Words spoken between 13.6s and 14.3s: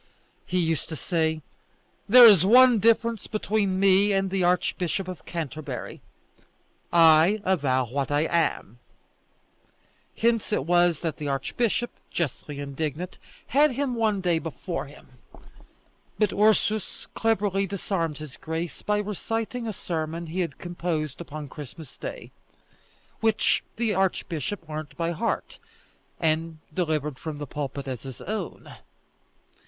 him one